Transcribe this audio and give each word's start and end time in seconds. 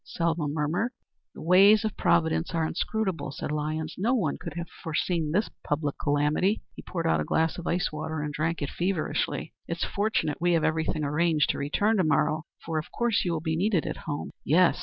Selma 0.03 0.47
murmured. 0.47 0.89
"The 1.35 1.43
ways 1.43 1.85
of 1.85 1.95
Providence 1.95 2.55
are 2.55 2.65
inscrutable," 2.65 3.31
said 3.31 3.51
Lyons. 3.51 3.93
"No 3.99 4.15
one 4.15 4.39
could 4.41 4.55
have 4.55 4.67
foreseen 4.67 5.31
this 5.31 5.51
public 5.63 5.93
calamity." 6.03 6.63
He 6.73 6.81
poured 6.81 7.05
out 7.05 7.21
a 7.21 7.23
glass 7.23 7.59
of 7.59 7.67
ice 7.67 7.91
water 7.91 8.23
and 8.23 8.33
drank 8.33 8.63
it 8.63 8.71
feverishly. 8.71 9.53
"It's 9.67 9.83
fortunate 9.85 10.39
we 10.41 10.53
have 10.53 10.63
everything 10.63 11.03
arranged 11.03 11.51
to 11.51 11.59
return 11.59 11.97
to 11.97 12.03
morrow, 12.03 12.45
for 12.65 12.79
of 12.79 12.91
course 12.91 13.23
you 13.23 13.31
will 13.31 13.41
be 13.41 13.55
needed 13.55 13.85
at 13.85 13.97
home." 13.97 14.31
"Yes. 14.43 14.79